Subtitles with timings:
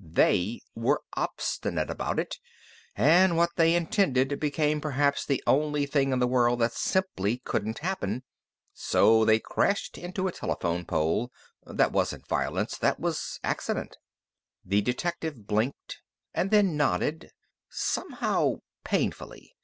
[0.00, 2.36] They were obstinate about it,
[2.94, 7.80] and what they intended became perhaps the only thing in the world that simply couldn't
[7.80, 8.22] happen.
[8.72, 11.32] So they crashed into a telephone pole.
[11.66, 12.78] That wasn't violence.
[12.78, 13.96] That was accident."
[14.64, 15.98] The detective blinked,
[16.32, 17.32] and then nodded,
[17.68, 19.56] somehow painfully.